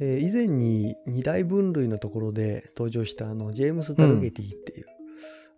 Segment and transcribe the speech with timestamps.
[0.00, 4.86] えー以前に二大分類のところで登場したあのジェームス・ダルゲティっていう、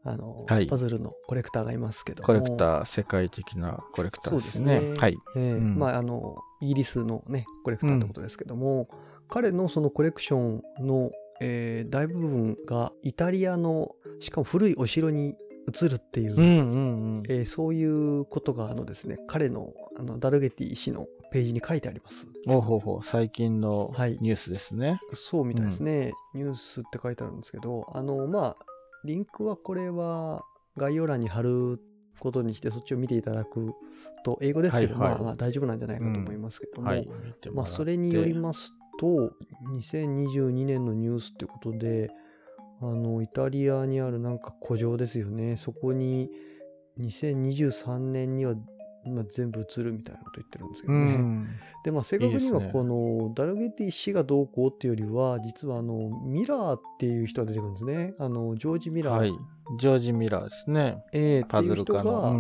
[0.05, 4.77] あのはいパズルのコレクターがいますけどもコレクター、世界的なコレクターですね。
[4.77, 5.19] そうですねはい。
[5.37, 8.89] えーうんまああのイギリスのねコレクターってことですけども、
[9.29, 11.11] 彼のそのコレクションの、
[11.43, 15.37] えー大部分がイタリアのしかも古いお城に
[15.69, 17.23] 移るっていう、うんうんうん。
[17.29, 22.27] えーそういうことがあのですね彼のあのダルゲティ氏のページに書いてあります。
[22.47, 24.17] おほほ、最近のはい。
[24.21, 25.01] ニュースですね。
[25.13, 28.67] そうみたいですね、ニュースって書いてあるんですけどあのまあ
[29.05, 30.43] リンクはこれは
[30.77, 31.81] 概要欄に貼る
[32.19, 33.73] ことにしてそっちを見ていただく
[34.25, 35.19] と英語ですけど、はいはい。
[35.19, 37.09] まあまあ大丈夫なんじゃないかと思いますけども、はい。
[37.25, 39.33] 見てもまあ、それによりますと、
[39.73, 42.11] 2022年のニュースってことで、
[42.83, 45.57] あの、イタリアにあるなんか古城ですよね。
[45.57, 46.31] そこに、
[46.99, 48.55] 2023年には、
[49.07, 51.15] まあ、全部移るみたいなこと言ってるんですけうどね。
[51.15, 51.49] ん。
[51.85, 58.15] で、まあ、正確にはこの、ダルゲティ氏がどうこうっていうよりは、実はあの、ミラーっていう人が出てくるんですね。
[58.19, 59.17] あの、ジョージ・ミラー。
[59.17, 59.33] はい。
[59.79, 61.05] ジョージ・ミラーですね。
[61.13, 62.35] えーパズルっていう人が、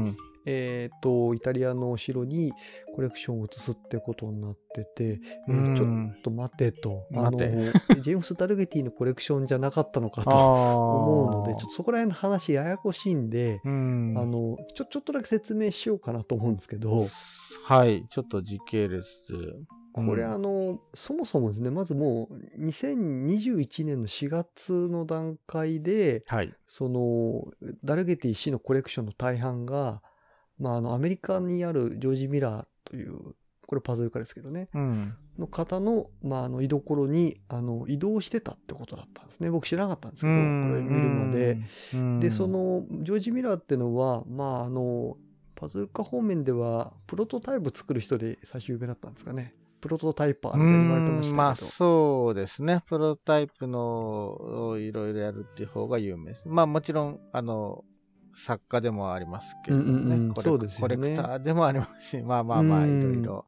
[0.46, 2.52] えー、とイタリアのお城に
[2.94, 14.14] コレクションを移すってことになってて、ちょっと待てとあの ジェームス・ダルゲティのコレクションじゃなかったのかとあ思うのでーちょっとそこら辺の話ややこしいんで、うん。
[14.16, 17.06] あのちょちょっとだけ説明しようかなと思うんですけど、
[17.64, 18.06] はい。
[18.11, 19.06] ちょっと時系列。
[19.92, 26.55] これあのそもそもですねまずもう2021年の4月の段階ではい。
[26.66, 27.44] その
[27.84, 30.00] ダルゲティ氏のコレクションの大半が、
[30.61, 33.34] まあ、あのアメリカにあるジョージ・ミラーという
[33.66, 34.69] これパズル家ですけどね。
[34.75, 35.14] うん。
[35.39, 39.48] の方の,、まあ、あの居所にあの移動してたってことだったんですね。
[39.48, 40.41] 僕知らなかったんですけどこ
[40.75, 41.58] れ見るまで、
[41.94, 42.20] うん。
[42.20, 45.17] でそ、のジョージ・ミラーっていうのはまああの
[45.55, 49.55] パズル家方面ではプロトタイプ作る人で最初有名だったんですかね。
[49.80, 52.83] プロトタイパーみたいに言われてましたまあそうですね。
[52.86, 56.42] プロトタイプのをいろいろやるっていう方が有名です。
[56.46, 57.84] まあもちろん、あの、
[58.35, 59.83] 作家でもありますけどね。
[59.83, 63.46] うんうんうんコレねコレクターでもありますし、まあまあまあ、うんいろいろ。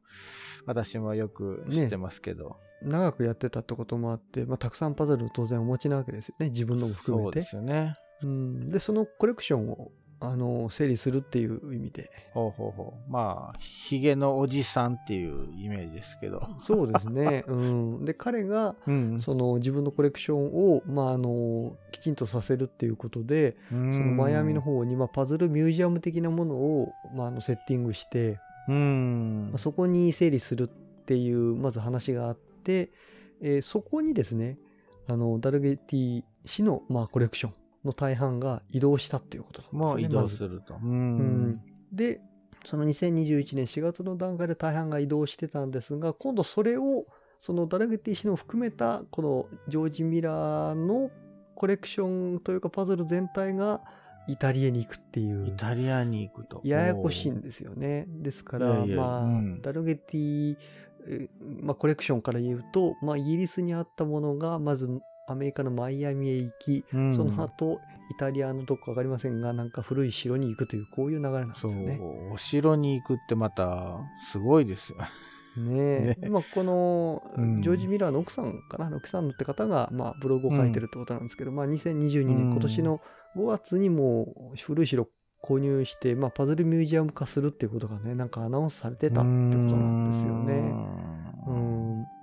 [0.65, 2.57] 私もよく知ってますけど。
[2.81, 7.95] 長くやってたってこともあって、まあ、たくさんパズルを当然お持ちなわけですよね自分のも含めてそうですよね。
[8.21, 9.91] うん、でそのコレクションを
[10.25, 13.11] あの整理するっていう意味でほうほうほう。
[13.11, 16.47] まあ、ヒゲのおじさんっていうイメージですけど。
[16.59, 19.19] そうですね、 うん、で彼がうん。
[19.19, 29.57] その自分のコレクションを、まあ、あのきちんとさせるっていうことでそそのマイアミの方に、まあ、パズルミュージアム的なものを、まあ、あのセッティングして、うんまあ、。
[29.57, 32.91] そこに整理するっていうまず話があって、
[33.41, 34.57] えーそこにですね
[35.05, 37.53] あのダルゲティ氏の、まあ、コレクション
[37.85, 40.75] の大半が移動したっていうことなんですよねもう移動すると。
[40.75, 41.61] ううんん。
[41.91, 42.21] で
[42.65, 47.05] その2021年4月の段階で大半が移動してたんですが今度それを
[47.39, 51.11] そのダルゲティ氏の含めたこのジョージ・ミラーの
[51.55, 53.81] コレクションというかパズル全体が
[54.27, 56.61] イタリアに行くっていうイタリアに行くと。
[56.63, 58.05] ややこしいんですよね。
[58.07, 60.55] ですからいやいやまあ、うんダルゲティ、
[61.07, 61.27] え
[61.61, 64.87] まあ、コレクションから言うと、まあ、イギリスにあったものがまず
[65.27, 67.13] アメリカのマイアミへ行き、うん。
[67.13, 67.79] その後
[68.11, 71.99] イタリアのどこか分かりませんがなんか古い城に行くというこういう流れなんですそうよね。
[72.31, 73.99] お城に行くってまた
[74.31, 74.97] すごいですよ。
[74.99, 75.05] ね。
[75.57, 76.17] え。
[76.21, 76.29] ね。
[76.29, 77.61] まあ、このうん。
[77.61, 83.01] ジョージ・ミラーの奥さんかな、奥さんのって方が、まあ、ブログを書いてるってことなんですけど、まあ、2022年、うん今年の
[83.35, 85.07] 5月にも古い城
[85.43, 90.73] 購入して、まあ、パズルミュージアム化するっていうことがねなんかアナウンスされてたってことなんですよね。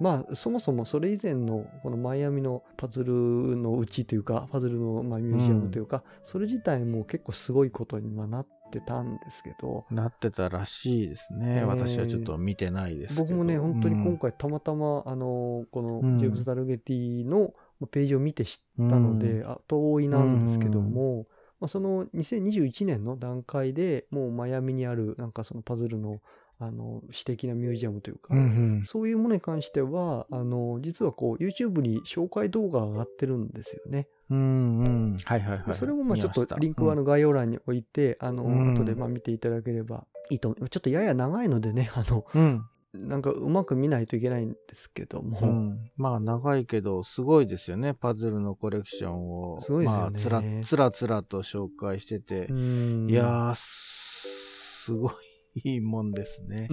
[0.01, 3.13] うんまあそもそもそれ以前のこのマイアミのパズル
[3.57, 9.85] のうちというかパズルのまあミュージアムというか、それ自体も結構すごいことにはなってたんですけど。
[9.91, 11.59] なってたらしいですね。
[11.59, 13.17] えー私はちょっと見てないです。
[13.17, 16.19] 僕もね本当に今うん回たまたま、あのこのうん。
[16.19, 17.53] ジェームズ・ダルゲティの
[17.91, 21.27] ページを見て知ったので、後追いなんですけども、
[21.61, 26.21] まあ、その2021年の段階でもうマイアミにあるなんかそのパズルの
[26.63, 28.43] あの私的なミュージアムというか、うんう
[28.81, 34.09] んそういうものに関しては、あの、実はこう、YouTube に紹介動画が上がってるんですよね。
[34.29, 35.17] うんうん。
[35.25, 35.75] はいはいはい。
[35.75, 40.69] それもまあちょっとリンクはあの概要欄に置いて、あの、うん後でまあ見ていただければいいと思う。
[40.69, 42.65] ちょっとやや長いのでね、あの、うん。
[42.93, 55.13] なんかうまく見ないといけないんですけども、うん、まあ長いけどすごいですよねパズルのコレクションをすごいですよねまあ、つらつらつらと紹介してて、うんいやーすすごい
[55.55, 56.69] いいもんですね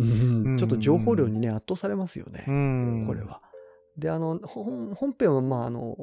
[0.57, 2.45] ちょっと情報量にね、圧倒されますよね。
[2.47, 3.41] うんこれは。
[3.97, 5.95] で、あの、本本編は、まあ、あの、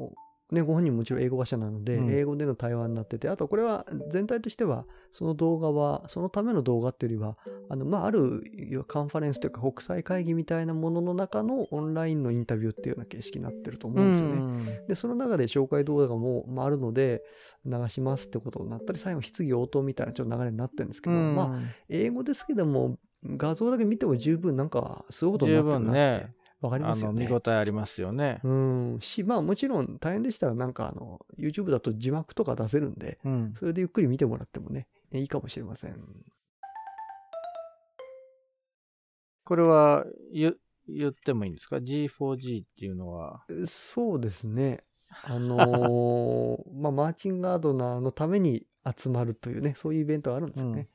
[0.51, 2.11] ね、ご本人ももちろん英語話者なので、うん。
[2.11, 7.35] 英語での対話になってて、あとこれは全体としては、その動画は、そのための動画っていうよりは、
[7.67, 8.43] あの、まあ、ある
[8.87, 14.85] カンファレンスというか国際会議みたいなものの中のオンラインのインタビューっていうような形式になってると思うんですよね。
[14.87, 17.23] で、その中で紹介動画がもう、まあ、あるので、
[17.65, 21.59] 流しますってことになったり、最後質疑応答みたいなちょっと流れになってるんですけど、まあ、
[21.89, 27.25] 英語ですけども、画像だけ見ても十分なんか、すごいことになってるなってわかりますよね。
[27.25, 28.39] あの見応えありますよね。
[28.43, 28.97] うん。
[29.01, 33.53] し、まあもちろん大変でしたらなんかあの、YouTube だと字幕とか出せるんで、うん。
[33.57, 35.97] それでゆっくり見てもらってもね、いいかもしれません。
[39.43, 40.55] これは言
[40.87, 43.43] 言ってもいいんですか ?G4G っていうのは。
[43.65, 44.83] そうですね。
[45.23, 48.65] あのー まあマーチンガードナーのために
[48.97, 50.89] 集まるというね、そういうイベントがあるんですよね。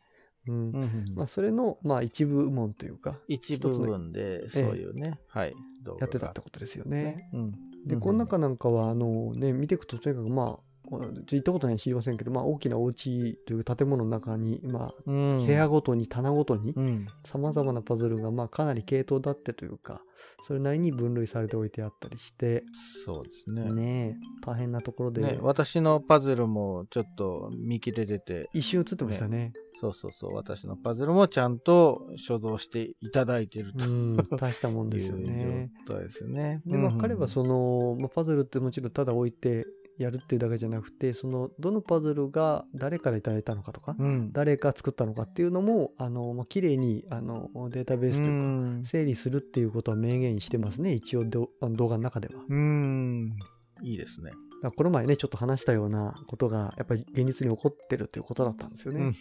[0.50, 1.05] うん。
[1.14, 5.55] まあそれの、まあ一部門というか、一部分でそういうね、はい、
[6.00, 7.31] やってたってことですよね。
[7.32, 7.50] うん。
[7.87, 15.38] で、うんこの中なんかは、あのね、見ていくと、とにかくまあ、行ったことない知りませんけど、まあ大きなお家という建物の中に、まあ、うん。
[15.38, 17.06] 部屋ごとに棚ごとにうん。
[17.25, 20.00] さまざまなパズルがまあかなり系統だってというか
[20.43, 22.64] それなりに分類されておいてあったりして
[23.05, 23.73] そうですね。
[23.73, 24.14] ねえ
[24.44, 36.61] 大変なところで、ね、私のパズルもちょっと見切れてて、一瞬映ってましたねそうそうそう、私のパズルもちゃんと所蔵していただいているとうん大したもんですよね 状態ですね。
[36.67, 39.67] でまあうん彼はその、まあ、パズルってもちろんただ置いて
[39.97, 44.32] やるっていうだけじゃなくてそのどのパズルが誰からいただいたのかとか、うん。
[44.32, 52.43] 誰が作ったのかっていうのもあの、まあ綺麗にあのデータベースというか、うん整理するっていうことは明言してますね一応動画の中では。
[52.49, 53.37] うん。
[53.83, 54.33] いいですね。
[54.62, 59.12] だこの前ね、ちょっと話したようなことが、やっぱり現実に起こってるということだったんですよね。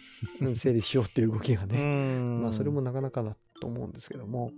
[0.42, 1.80] うん整理しようっていう動きがうね。
[1.80, 2.42] ん。
[2.42, 4.52] まあ、それもなかなかだと思うんですけども。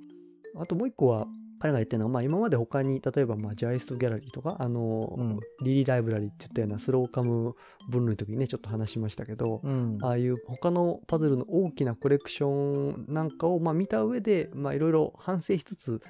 [0.56, 1.26] あともう一個は、
[1.62, 7.54] 彼が言ってるのは、まあ、今まで他に、例えば、まあ、ジャイストギャラリーとか、あの、うんリリーライブラリーって言ったようなスローカム
[7.88, 9.98] 分類の時にね、ちょっと話しましたけど、うん。
[10.02, 16.02] ああいう他のパズルの大きなコレクションなんかを、まあ、見た上で、まあ、いろいろ反省しつつ、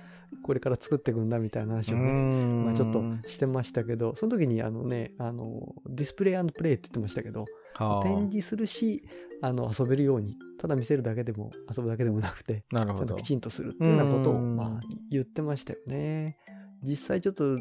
[0.42, 9.02] これから作っていくんだみたいな話をね、うんまあ、ちょっとしてましたけど、その時にあのね、あの、ディスプレイプレイって言ってましたけど、はあ展示するし、
[9.40, 13.22] あの、遊べるように、ただ見せるだけでも遊ぶだけでもなくて、なるほどちゃんとき。
[13.24, 14.80] ちんとするっていうようなことを、うんまあ、
[15.10, 16.38] 言ってましたよね。
[16.82, 17.56] 実際ちょっと、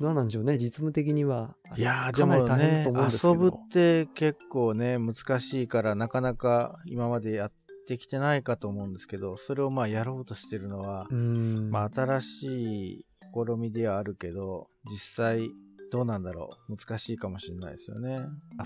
[0.00, 1.54] どうなんでしょうね、実務的には。
[1.76, 2.86] いやーでもね
[3.22, 7.52] 遊ぶって結構ね難しいからなかなか今までやっ
[7.86, 11.70] てきてないかと思うんですけどそれをまあやろうとしてるのは、うん。
[11.70, 15.50] まあ新しい試みではあるけど実際
[15.90, 16.76] どうなんだろう。
[16.76, 18.20] 難しいかもしれないですよね。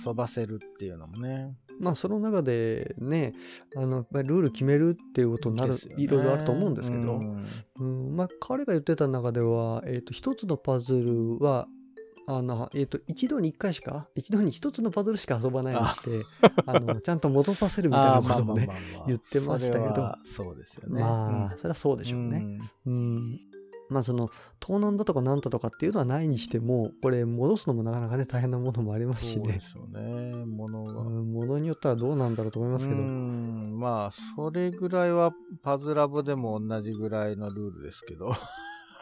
[0.06, 1.56] 遊ばせるっていうのもね。
[1.80, 3.34] まあその中でね
[3.76, 7.46] あのルール決めるっていうことになる、いろいろあると思うんですけど、うん。
[7.80, 11.66] うんまあ、彼が言ってた中では、えー、と一つのパズルは
[12.26, 16.26] あの、えー、と一度に一回しか一度に一つのパズルしか遊ばないようにして
[16.66, 16.78] あ。
[16.78, 18.68] のちゃんと戻させるみたいなことをね
[19.06, 20.14] 言ってましたけど。
[20.24, 21.00] そうですよね。
[21.00, 22.58] まあそれはそうででしょうね。
[22.86, 23.40] うん
[23.94, 24.30] まあその
[24.60, 29.44] 盗難だとかなんだとかっていうのはないにしてもこれ戻すのもなかなかね大変なものもありますしね。
[29.44, 35.30] そうですよねものがうんものによってはどうなんだろうと思いますけど、うんまあ、それぐらいは
[35.62, 38.34] パズラボでも同じぐらいのルールですけど、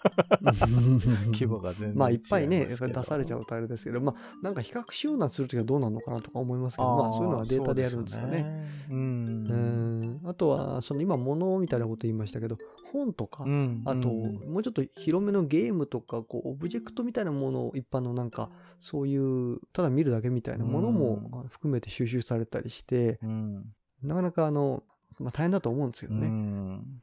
[1.32, 2.00] 規模が全然違いま。
[2.00, 8.28] まあいっぱいね、出されちゃうとあれですけど、まあなんか比較しようなするときはどうなるのかなとか思いますけど、まあそういうのはデータでやるんですよね。
[8.28, 8.66] そうね。
[8.90, 8.92] う。
[8.92, 12.58] うんんあとは、その今、物みたいなこと言いましたけど、
[12.92, 18.50] 本とか、うんあと、うんもうちょっと広めのゲームとか、こう、オブジェクトみたいなものを一般のなんか、
[18.80, 23.72] そういう、ただ見るだけみたいなものも含めて収集されたりして、うん
[24.02, 24.82] なかなかあの、
[25.20, 26.26] まあ大変だと思うんですけどうね。
[26.26, 27.02] ん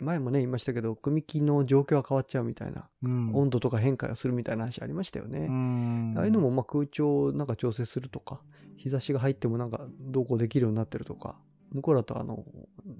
[0.00, 5.46] 前もね、言いましたけど、組木の状況が変わっちゃうみたいな、うん温度とか変化がするみたいな話ありましたよね。
[5.48, 8.40] うんああいうのもまあ空調をなんか調整するとか、
[8.76, 11.36] 日差しが入ってもなんかどうこうできるようになってるとか、
[11.72, 12.44] 向こうだとあの、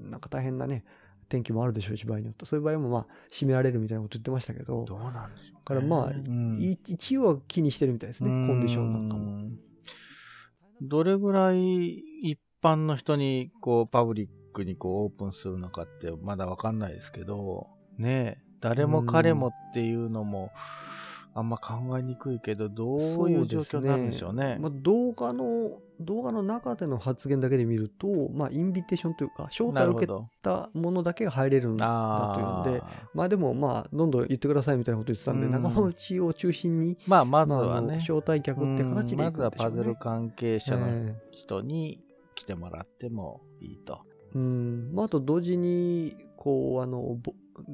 [0.01, 0.85] なんか大変なね、
[1.29, 2.45] 天気もあるでしょうし、場合によって。
[2.47, 5.61] そういう場合もまあ、閉められるみたいなこと言ってましたけど、どうなんでしょうね。
[5.65, 9.23] だからまあ、うんい一応は気にしてるみたいですね、コンディションなんかも。
[9.23, 9.59] うん
[10.81, 14.29] どれぐらい一般の人にこうパブリッ
[14.59, 20.51] クにこうオープンするのかってまだわかんないですけどねえ誰も彼もっていうのも
[21.35, 24.57] あんま考えにくいけどどういう状況になるんでしょうね。
[24.59, 30.13] まあ、動画の、動画の中での発言だけで見ると、まあ、インビテーションというか、招待を受け。
[30.43, 39.71] たものだけが入れるんだあというので、あまあでもまあ、どんどん言ってくださいみたいなこと言ってたんで、うん仲間内を中心に、まあまずはね、招待客って形でうんまずはいくんでしょうね。
[39.71, 42.01] パズル関係者のえ人に
[42.35, 44.08] 来てもらってもいいと。
[44.35, 44.91] うん。
[44.95, 47.19] まあ、あと同時に、こう、あの、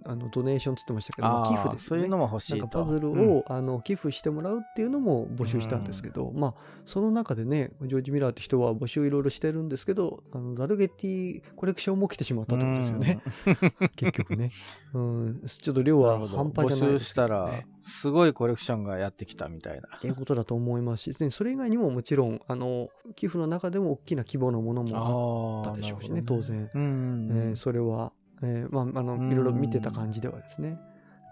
[0.05, 1.79] あのドネーションつってましたけど、寄付ですよね。
[1.79, 2.69] そういうのも欲しなんいと。
[2.69, 3.43] かパズルを、うん。
[3.47, 13.21] あの寄付してもらうっていうのも募集したんですけど、まあその中でねジョージ・ミラーって人は募集いろいろしてるんですけどあのダルゲティコレクションも来てしまったってことですよね、
[13.97, 14.51] 結局ね、
[14.93, 19.89] うん、ちょっと量は半端じゃない募集したらね、、すごいコレクションがやってきたみたいな。
[19.97, 26.71] っていうことだと思いますし、でそれ以外にももちろんあの寄付の中でも大きな規模のものもああったでしょうしねなるほど当然。
[26.75, 27.49] うんうんうん。
[27.51, 28.13] えーそれは、
[28.45, 29.33] えーまあ、あのうん。
[29.33, 30.79] いろいろ見てた感じではですね。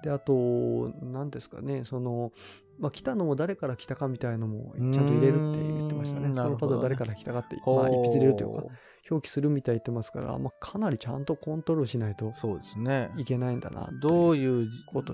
[0.02, 1.84] であと何ですかね。
[1.84, 2.32] その、
[2.80, 6.26] まあ、来たのも誰から来たかみたいなのもちゃんと入れるって言ってましたね。
[6.26, 8.64] うんこのパズル誰から来たかって、まあ、一筆入れるというか
[9.10, 13.10] 表記するみたい言ってますから、まあ、かなりちゃんとコントロールしないとそうですね。
[13.16, 14.68] いけないんだなどういう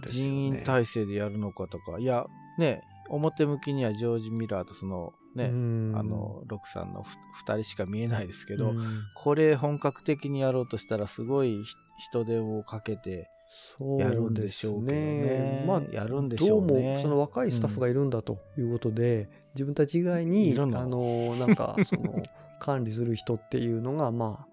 [0.08, 2.26] 人員体制でやるのかとか、いや、
[2.58, 5.92] ね、表向きにはジョージ・ミラーとそのね、うん。
[5.96, 9.02] あの、ロクさんのふ二人しか見えないですけど、うん。
[9.14, 15.64] これ本格的にやろうとしたらすごいひ人手をかけて、そうやるんでしょうねね。
[15.66, 16.66] まあやるんでしょうね。
[16.66, 22.22] どうもその若いスタッフがいるんだということで、自分たち以外にあのなんか その
[22.60, 24.48] 管理する人っていうのがまあ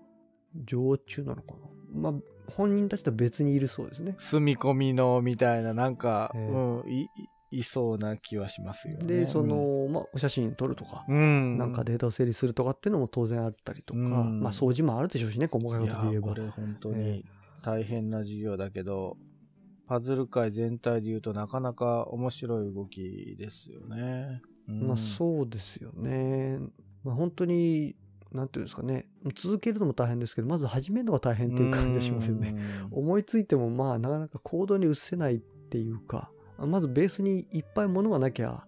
[0.65, 1.57] 常駐なのかな。
[1.93, 2.13] まあ
[2.51, 4.15] 本人たちとは別にいるそうですね。
[4.17, 6.47] 住み込みのみたいな、なんか、ええ。
[6.47, 9.07] うんい、いいそうな気はしますよね。
[9.07, 14.41] でその、まあお写真撮るとか、うん、なんかデータを整理するとかっていうのも当然あったりとか、うん。
[14.41, 16.27] まあ掃除もあるでしょうしね細かいことで言えば。
[16.29, 17.25] これ本当えに
[17.65, 19.17] 大変な授業だけど、
[19.87, 24.41] パズル界全体で言うとなかなか面白い動きですよね。
[24.69, 26.59] うんまあそうですよね。
[27.03, 27.95] まあ本当に、
[28.31, 32.55] なんていうんですかね、続けるのも大変ですけど、まず始めるのが大変っていう感じがしますよね。。
[32.91, 38.67] うん思いついても、まあなかなか行動に移せないっていうか、まずベースにいっぱいものがなきゃ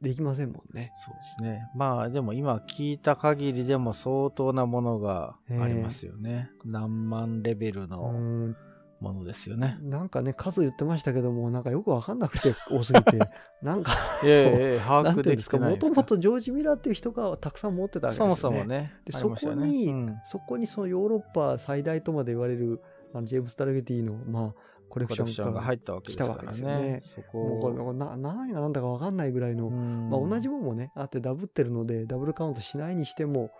[0.00, 0.92] できませんもんね。
[1.04, 1.70] そうですね。
[1.74, 6.50] まあでも今聞いた限りでも相当なものがありますよね。
[6.64, 8.56] 何万レベルうのん
[9.00, 9.78] ものですよね。
[9.82, 13.18] なんかね、数言ってましたけども、なんかよくわかんなくて 多すぎて、
[13.62, 13.92] なんか、
[14.22, 18.36] いやいやいや把握できてないですかもともとジョージ・ミラーっていう人がたくさん持ってたわけですよね。
[18.36, 18.94] そもそもね。
[19.04, 22.80] でねそこにうんそこにそのヨーロッパ最大とまで言われる
[23.12, 24.54] あのジェームス・タルゲティの、まあ、
[24.88, 26.60] コレクションが入ったわけですからね。
[26.60, 27.02] ね。
[27.02, 33.50] そもうこれこな何が何だか分かんないぐらいの、まあ、同じもんもねあってダブってるのでダブルカウントしないにしても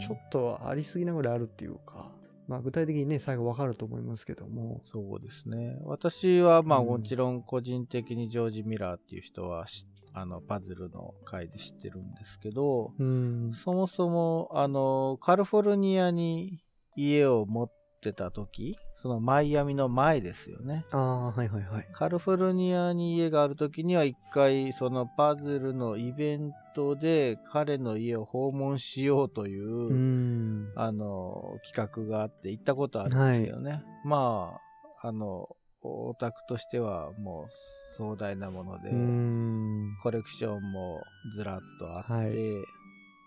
[0.00, 2.12] ちょっとありすぎなぐらいあるっていうか、
[2.48, 4.82] まあ、具体的にね最後分かると思いますけども。
[4.84, 5.78] そうですね。
[5.84, 6.86] 私は、まあ、うん。
[6.86, 13.52] もちろん個人的にジョージ・ミラーっていう人はし、あの、パズルの回で知ってるんですけど、うん。
[13.54, 16.62] そもそも、あの、カリフォルニアに
[16.96, 20.84] 家を持ってた時、そのマイアミの前ですよね。
[20.90, 21.88] ああはいはいはい。
[21.92, 30.72] カリフォルニアに家がある時には一回そのパズルのイベントで彼の家を訪問しようという、うん。
[30.74, 33.82] あの、企画があって行ったことあるんですけどね。
[34.04, 34.58] ま
[35.02, 35.48] あ、あの、
[35.84, 39.96] オタクとしてはもう壮大なもので、うん。
[40.02, 41.02] コレクションも
[41.34, 42.32] ずらっとあって、はい。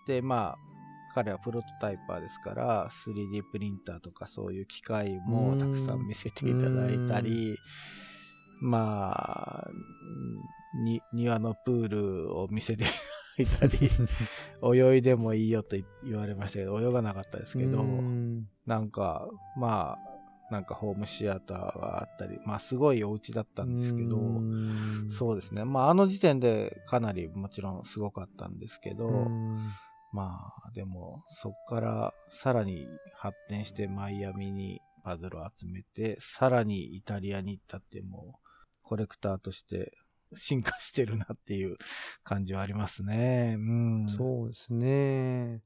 [0.07, 0.57] で、まあ、
[1.15, 7.57] 彼はプロトタイパーですから、3D プリンターとかそういう機械もたくさん見せていただいたり、
[8.59, 9.67] まあ、
[10.73, 12.83] に庭のプールを見せて
[13.37, 13.89] いただいたり、
[14.77, 18.49] 泳いでもいいよと言われましたけど、泳がなかったですけど、うん。
[18.65, 25.09] なんか、まあ、なんかホームシアターがあったり、まあすごいお家だったんですけど、うん。
[25.09, 25.63] そうですね。
[25.63, 29.69] まああの時点でかなりもちろんすごかったんですけど、うん
[30.15, 38.49] まあでもそこからさらに発展してマイアミにパズルを集めて、さらにイタリアに行ったってもう
[38.81, 39.91] コレクターとして
[40.33, 41.75] 進化してるなっていう
[42.23, 43.55] 感じはありますね。
[43.57, 44.09] うん。
[44.09, 45.61] そうですね。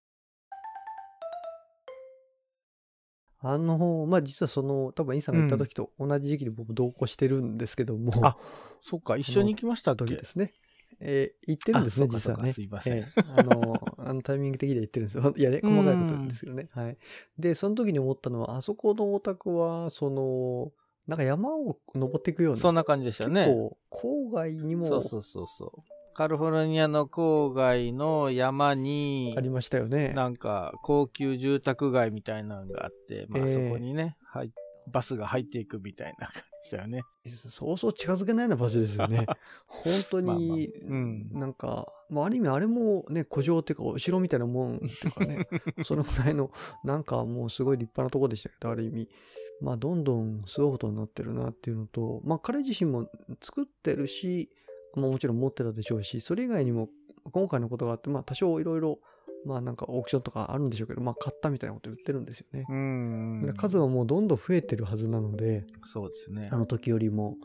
[3.42, 8.36] あの、まあ、実はその、多分、インさんが行った時と同じ時期に僕同行してるんですけども、あ
[8.82, 10.00] そっか、一緒に行きましたっけ？
[10.00, 10.54] 時ですね。
[11.02, 12.54] えー行ってるんですね、実はね。
[12.54, 15.34] すいませんえーあの、あのタイミング的には行ってるんですよ。
[15.36, 16.70] いやね、 細かいことなんですけどね。
[16.72, 16.98] はい。
[17.38, 20.72] で、その時に思ったのは、あそこのお宅は、その、
[21.08, 23.46] なんか山を登っていくような、そんな感じでしたね。
[23.46, 23.78] 結構、
[24.30, 25.82] 郊外にもそうそうそうそう。
[26.14, 30.10] カリフォルニアの郊外の山にあ、りましたよね。
[30.10, 34.52] なんか高級住宅街みたいなのがあって、まあええそこにね、はい
[34.92, 37.02] バスが入っていくみたいな感じだよね。
[37.50, 39.26] そうそう近づけないような場所ですよね。
[39.68, 40.58] 本当に、まあまあ
[40.90, 45.48] うんなんか、まあ、ある意味あれもね、古城っていうか、お城みたいなもんっていうかね、
[45.84, 46.52] そのぐらいの、
[46.84, 49.10] なんかもうすごい立派なとこでしたけど、ある意味。
[49.62, 53.10] まあ、どんどんすごいことになってるなっていうのと、まあ、彼自身も
[53.42, 54.50] 作ってるし、
[54.96, 56.90] まあ、もちろん持ってたでしょうし、それ以外にも、
[57.32, 59.00] 今回のことがあって、まあ、多少いろいろ、
[59.46, 62.66] まあなんかオークションとかあるんでしょうけど、まあ買ったみたいなこと言ってるんですよね。
[62.70, 63.42] うん。
[63.46, 66.58] で数はもうどんどん増えてるはずなので、そうですねあ。
[66.58, 67.38] の時よりも、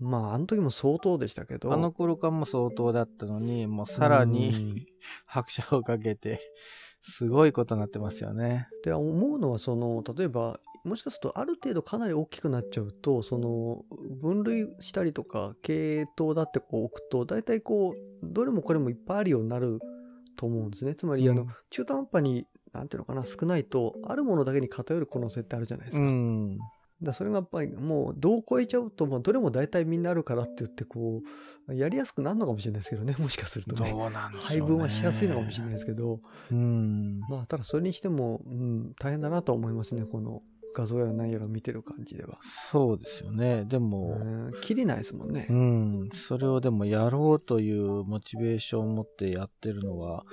[0.00, 4.86] まああの時も相当でしたけど、あの頃からも相当だったのに、もうさらうんに
[5.26, 6.40] 拍車をかけて、
[7.06, 8.68] すごいことになってますよね。
[8.82, 13.82] で思うのはその例えばもしかするとある程度かなり大きくなっちゃうとその
[14.22, 19.80] 分類したりとか系統だってこう置くと大体こうどれもこれもいっぱいあるようになる
[20.36, 20.94] と思うんですね。
[20.94, 26.58] つまりあの、うん中途半端になんていうのかな少ないとあるものだけに偏る可能性ってあるじゃないですか,、うん。
[27.02, 31.22] だそれがやっぱりもうどう超えちゃうともうどれも大体みんなあるからって言ってこ
[31.68, 33.92] うやりやすくなるのかもしれないですけどね もしかするとね。
[33.92, 34.38] ね。
[34.38, 37.20] 配分はしやすいのかもしれないですけど、うん。
[37.28, 40.42] まあ、ただそれにしても、うん、大変だなとは思いますね、この
[40.74, 42.38] 画像や何やら見てる感じでは。
[42.70, 43.64] そうですよね。
[43.64, 45.52] でも、うん、切りないですもんねう。
[45.54, 50.24] ん、それをでもやろうというモチベーションを持ってやってるのは、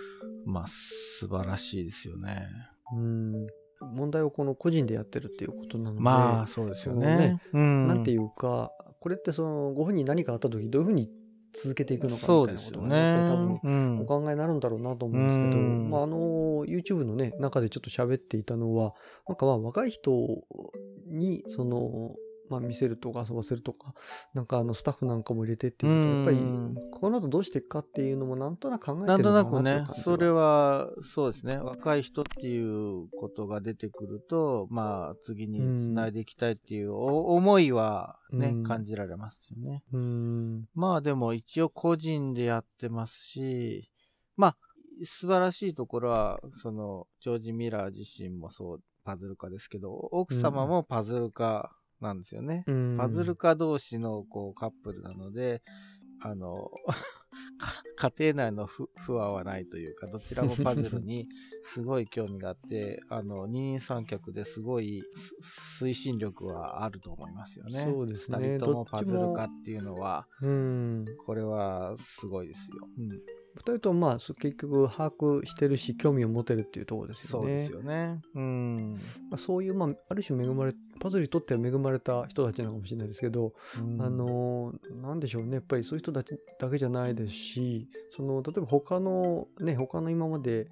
[0.46, 2.48] まあ素晴らしいですよね。
[2.94, 3.48] うん、
[3.94, 7.42] 問題をこの個人でやってるっていうことなので、まあそうですよねね。
[7.54, 7.88] うん。
[7.88, 11.10] なんていうか、これってそのご本人に何かあった時どういうふうに
[11.54, 13.72] 続けていくのかみたいなことがね、やっぱり多ね分。
[13.72, 16.18] うんお考えになるんだろうなと思うんですけど、うんまあ、あの
[16.66, 18.94] YouTube のね中でちょっと喋っていたのは
[19.28, 20.12] なんかまあ若い人
[21.08, 22.16] にその、
[22.52, 23.94] まあ、見せるとか遊ばせるとか
[24.34, 38.64] なんかあのスタッフなんかも入れてっていうとやっぱりうんこの後どうしていくかっていうのもなんとなく考えなんてるとなくねのかなっていう感、じそれは、そうですね、若い人っていうことが出てくると、まあ、次につないでいきたいっていうお思いはね、うん。
[38.64, 39.84] 感じられますよね。
[39.92, 40.66] うん。
[40.74, 43.90] まあでも一応個人でやってますし、
[44.38, 44.58] まあ、
[45.04, 52.64] 素晴らしいところは、その、ジョージ・ミラー自身もそう、パズル家ですけど、奥様もパズル家なんですよね。
[52.68, 55.62] うんパズル家同士のこうカップルなので、
[56.22, 56.72] あの、
[57.96, 61.28] か家庭内の不不和はないというか、どちらもパズルに
[61.64, 65.04] すごい興味があって、あの、二人三脚ですごい
[65.46, 67.84] す推進力はあると思いますよね。
[67.92, 72.88] そうですね二人ともパズル家っていうのは、うんこれはすごいですよ。
[72.98, 73.18] うん、2
[73.60, 77.48] 人ともまあそ結局把握してるし興味を持てるっていうところですよね。
[77.48, 78.22] そうですよね。
[78.36, 78.94] うん。
[79.30, 84.02] まあ、そういう、まあ、ある種恵まれパズルにとっては恵まれた人たちなのかもしれないですけど、うん。
[84.02, 85.56] あ、のなんでしょうね。
[85.56, 90.68] やっぱりそういう人たちだけじゃないですしその例えば他のね他の今まで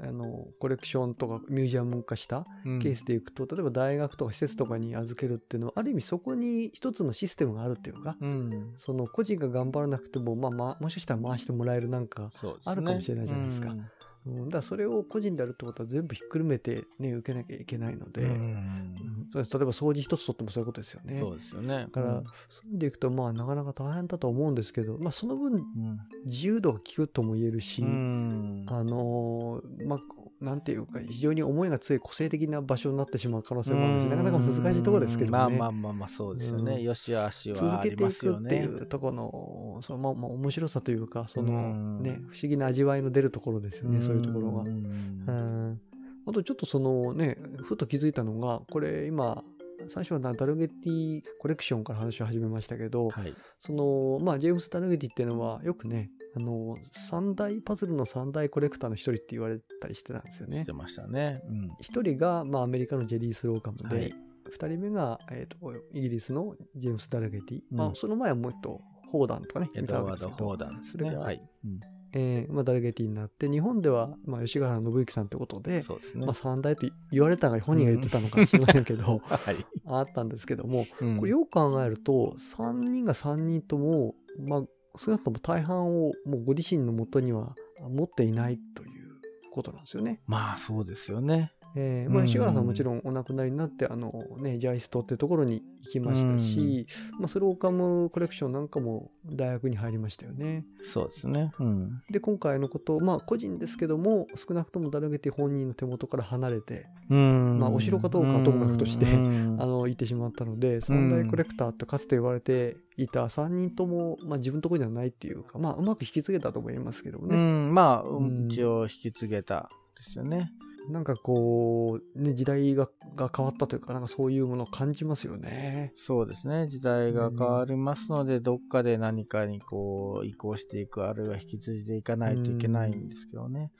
[0.00, 2.78] あのコレクションとかミュージアム化したうん。
[2.78, 8.72] ケースでいくと、例えば大学とか施設とかに預けるっていうのはある意味そこに一つのシステムがあるっていうか、うん。
[8.76, 12.30] その個人が頑張らなくても、まあまあ、もしかしたら回してもらえるなんか。
[12.64, 13.70] あるかもしれないじゃないですか。
[13.70, 13.84] うん
[14.26, 18.30] うん、だからそれを個人であるってことは全部ひっくるめてね受けなきゃいけないので、うん。
[18.30, 19.58] うんそうです。
[19.58, 21.18] 例えば掃除一つとってもそういうことですよね。
[21.18, 21.86] そうですよね。
[21.86, 28.66] だから、そういう意味でいくとまあなかなか大変だと思うんですけど、まあ、その分うん、自由度が効くとも言えるし、うん。
[28.68, 29.98] あのーまあ
[30.42, 35.38] なんていうか非常に思いが強い個性的な場所になってしまう可能性もあるしなかなか難しいところですけどね。
[35.38, 36.74] まあまあまあまあ、そうですよね。
[36.74, 38.36] うんよしあしは続けていく。
[38.36, 41.56] っていうところのそのまあまあ面白さというかそのう
[42.00, 44.66] んね不思議な味わいの出るところですよねそういうところがん。
[44.66, 45.80] うん
[46.26, 49.44] あとちょっとそのねふと気づいたのがこれ今
[49.88, 53.34] 最初はなダルゲティコレクションから話を始めましたけど、はい。
[53.58, 60.72] そのまあジェームス・ダルゲティっていうのはよくねあの三大パズルの三大コレクターの一人って言われたりしてたんですよねして。
[60.72, 61.42] ましたね。
[61.46, 61.68] うん。
[61.80, 64.14] 一人が、まあ、アメリカのジェリー・スローカムで、はい
[64.50, 71.04] 二人目が、えー、とイギリスのジェームス・ダルゲティ、うんまあ、その前はもう一人ホーダンとかねエドワード・ホーダンですね。
[71.04, 71.42] それがはい。
[71.64, 71.80] うん
[72.14, 76.34] えーまあ、ダルゲティになって日本では、まあ、吉川信之さんってことで、そうですねまあ、。
[76.34, 79.56] 三大と言われたのが本人が言ってたのかもしれませんけど、 はい。
[79.86, 84.64] あったんですけどもうんこれよく考えると3人が3人とも、まあ、
[84.96, 87.54] 少なくとも大半をもうご自身のもとには
[87.88, 90.20] 持っていないということなんですよね。
[90.26, 91.52] まあ、そうですよね。
[91.74, 96.86] えーまあ、うん吉原さんはもちろんお亡くなりになってあの、ね、ジャイストっていうところに行きましたし、
[97.18, 100.64] まあ、スローカムコレクションなんかも大学に入りましたよね。
[100.84, 101.52] そうですね。
[101.58, 102.02] うん。
[102.10, 120.52] で今回のことまあ個人ですけども少なくともダルゲティ本人の手元から離れてうんまあお城かどうかはともかくとしてうんあの行ってしまったので三大コレクターってかつて言われていた3人とも、まあ、自分のところにはないっていうか、まあ、うまく引き継げたと思いますけどね、ん、まあ、うん一応引き継げたですよね。
[120.88, 125.92] なんかこう、ね、時代がが変わったというかなんかそういうものを感じますよね。
[125.96, 126.68] そうですね。
[126.68, 133.70] 時代が変わりますので、どっかで何かにこう移行していく、あるいは引き継いでいかないといけないんですけどね。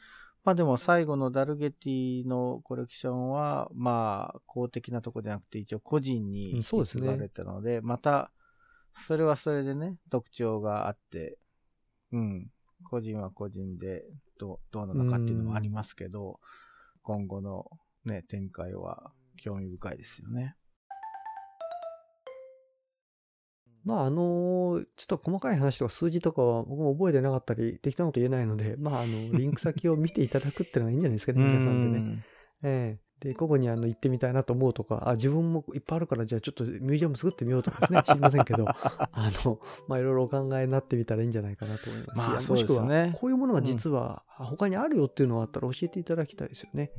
[0.44, 8.30] まあでも最後のダルゲティのコレクションは、まあ公的なとこじゃなくて一応個人にうん引き継がれたので、また
[8.94, 11.38] それはそれでね、特徴があって、
[12.12, 12.50] うん。
[12.84, 14.04] 個人は個人で
[14.38, 16.40] どうどうなのかっていうのもありますけど、
[17.02, 17.66] 今後の
[18.04, 20.56] ね、展開は興味深いですよね。
[23.84, 32.24] まあ、あの、ちょっと細かい話とか数字とかは僕も覚えてなかったり、適当なこと言えないので、まあ、あの、 リンク先を見ていただくっていうのがいいんじゃないですかね、皆さんでね。
[32.62, 33.12] ええ。
[33.28, 39.08] で、ここにあの行ってみたいなと思うとか、あ、自分もいっぱいあるから、じゃあちょっとミュージアム作ってみようとかですね、 知りませんけど、あ
[39.44, 46.90] の、まあ、いろいろお考えになってみたらいいんじゃないかなと思いますし、まあ、もしくは、こういうものが実は他にあるよっていうのがあったら教えていただきたいですよね。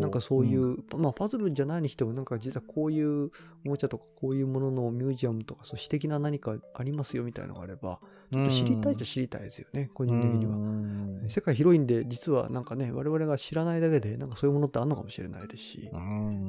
[0.00, 3.30] なんかそういう、うん、まあ、パズルじゃないにしても、なんか実はこういう
[3.64, 8.00] おもちゃとかこういうもののミュージアムとか、そう私的な何かありますよみたいなのがあれば、
[8.32, 11.28] ちょっと知りたいと知りたいですよね、個人的には。
[11.28, 15.90] 世界広いんで、実はなんかね、我々が知らないだけで、なんかそういうものってあるのかもしれないですし、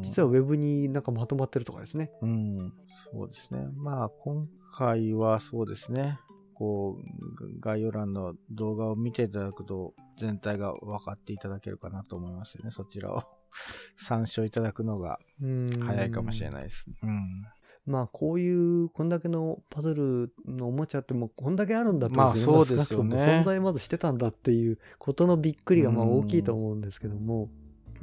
[0.02, 2.12] 実はウェブになんかまとまってるとかですね。
[2.22, 2.74] うん、
[3.12, 3.68] そうですね。
[3.76, 4.48] まあ、今
[4.78, 6.20] 回はそうですね。
[6.54, 12.72] こう、概要欄の動画を見ていただくと、全体が分かっていただけるかなと思いますよね。
[12.72, 13.24] そちらを
[13.98, 16.86] 参照いただくのが早いかもしれないです。
[17.02, 17.46] うん。
[17.86, 23.18] まあ、こういう、こんだけのパズルのおもちゃっても、こんだけあるんだって、まあ、そうですよね。
[23.18, 27.50] 存在まずしてたんだっていうことのびっくりがまあ大きいと思うんですけども、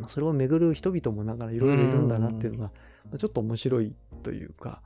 [0.09, 2.73] それを巡る人々もなんかいろいろいるんだなっていうのが、
[3.19, 4.83] ちょっと面白いというか、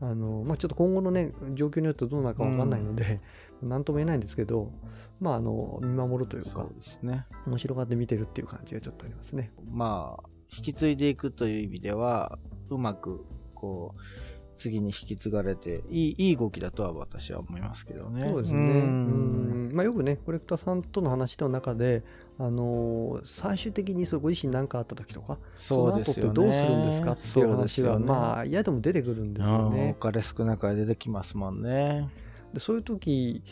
[0.00, 3.20] あの、まあ、ちょっと今後のね、状況によってどうなるかわかんないので、
[3.62, 4.72] 何、うん、とも言えないんですけど、
[5.20, 7.26] まあ、あの、見守るというか、そうですね。
[7.46, 9.52] 面白がって見てるっていう感じがちょっとありますね。
[9.70, 12.38] まあ、引き継いでいくという意味では、
[12.70, 14.00] うまく、こう、
[14.58, 18.28] 次に引き継がれていいいい動きだとは私は思いますけどね。
[18.28, 18.60] そうですね。
[18.60, 22.02] うんまあ、よくねコレクターさんとの話の中で、
[22.40, 29.96] あのー、最終的にそご自身何かあった時とかその後ってどうするんですかっていう話は、ね、まあ嫌でも出てくるんですよね。
[29.98, 32.08] お金少なく出てきますもんね。
[32.54, 33.42] でそういう時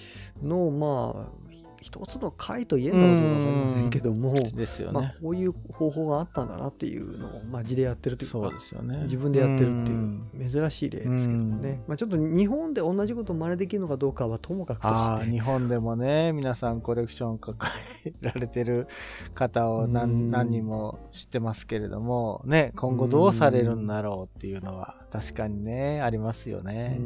[0.40, 1.46] のまあ
[1.80, 15.30] 一つの回と言えるのかどうか分かりませんけども、ですよね、まあ、こういう方法があったんだなっていうのを、まあ、字でやってるというかそうですよ、ね、自分でやってるっていう珍しい例ですけどもね、まあ、ちょっと日本で同じことを真似できるのかどうかはともかくとして。
[15.30, 17.70] 日本でもね皆さんコレクション抱
[18.04, 18.86] えられてる
[19.34, 26.96] 方を何何人も知ってますけれども、ね、今後どうされるんだろうっていうのは確かにねありますよね。
[26.98, 27.02] う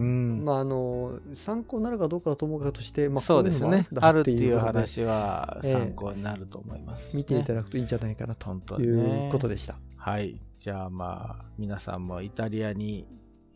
[0.00, 7.10] ん、まああの参考になるかどうかはともかくとして、まあ、そうですねあるっていう話は参考になると思います、ね。
[7.10, 9.76] えー、見ていただくといいんじゃないかなということでした。
[9.96, 10.40] はい。
[10.58, 13.06] じゃあまあ皆さんもイタリアに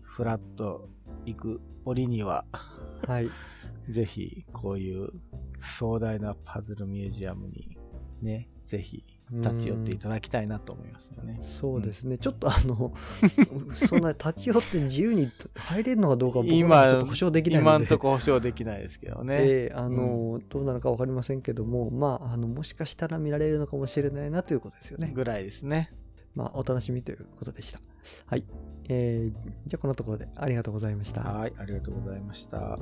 [0.03, 0.89] フラッと
[1.25, 2.45] 行く折には
[3.07, 3.31] はい、
[3.89, 5.11] ぜひこういう
[5.61, 7.77] 壮大なパズルミュージアムに
[8.23, 11.41] ねぜひ立ち寄っていただきたいなと思いますよね。
[11.43, 12.95] そうですね、うん、ちょっとあの、
[13.75, 19.37] そんな立ち寄って自由に入れるのかどうか僕はちょっと保証できないので今のところ保証できないですけどね。
[19.43, 25.13] えー、あの、うん、どうなのか分かりませんけども、まあ、あのもしかしたら見られるのかもしれないなということですよね。
[25.13, 25.93] ぐらいですね。
[26.35, 27.81] まあ、お楽しみということでした。
[28.27, 28.45] はい。
[28.89, 31.23] えー、じゃあこのところでありがとうございました。
[31.23, 32.79] はい、ありがとうございました。